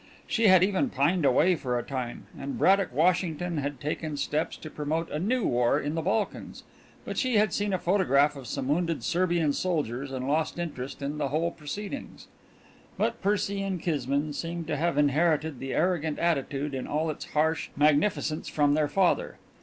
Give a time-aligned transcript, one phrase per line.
[0.25, 4.71] She had even pined away for a time, and Braddock Washington had taken steps to
[4.71, 6.63] promote a new war in the Balkans
[7.05, 11.19] but she had seen a photograph of some wounded Serbian soldiers and lost interest in
[11.19, 12.25] the whole proceedings.
[12.97, 17.69] But Percy and Kismine seemed to have inherited the arrogant attitude in all its harsh
[17.77, 19.37] magnificence from their father.